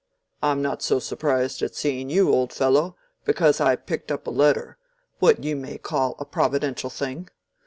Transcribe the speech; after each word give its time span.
I'm 0.41 0.63
not 0.63 0.81
so 0.81 0.97
surprised 0.97 1.61
at 1.61 1.75
seeing 1.75 2.09
you, 2.09 2.31
old 2.33 2.51
fellow, 2.51 2.95
because 3.23 3.61
I 3.61 3.75
picked 3.75 4.11
up 4.11 4.25
a 4.25 4.31
letter—what 4.31 5.43
you 5.43 5.55
may 5.55 5.77
call 5.77 6.15
a 6.17 6.25
providential 6.25 6.89
thing. 6.89 7.29